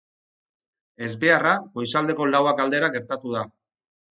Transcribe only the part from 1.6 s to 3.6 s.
goizaldeko lauak aldera gertatu da.